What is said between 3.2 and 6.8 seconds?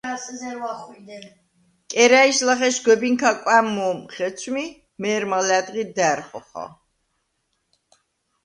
კვა̈მ მო̄მ ხეცვმი, მე̄რმა ლა̈დღი და̈რ ხოხა.